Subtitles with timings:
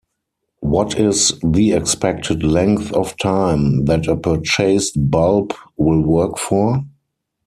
[0.61, 6.83] What is the expected length of time that a purchased bulb will work for?